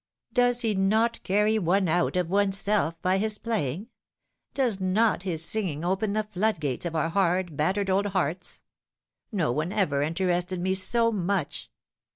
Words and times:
"Does 0.33 0.61
he 0.61 0.73
not 0.73 1.21
carry 1.21 1.59
one 1.59 1.87
out 1.87 2.15
of 2.15 2.27
oneself 2.27 2.99
by 3.03 3.19
his 3.19 3.37
playing? 3.37 3.89
Does 4.55 4.79
not 4.79 5.21
his 5.21 5.45
singing 5.45 5.85
open 5.85 6.13
the 6.13 6.23
floodgates 6.23 6.87
of 6.87 6.95
our 6.95 7.09
hard, 7.09 7.55
battered 7.55 7.91
old 7.91 8.07
hearts? 8.07 8.63
No 9.31 9.51
one 9.51 9.71
ever 9.71 10.01
interested 10.01 10.59
me 10.59 10.75
BO 10.91 11.11
much." 11.11 11.69